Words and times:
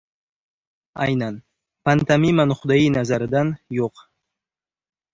Aynan 1.05 1.37
pantomima 1.89 2.49
nuqtai 2.55 2.81
nazaridan– 2.97 3.55
yo‘q. 3.81 4.07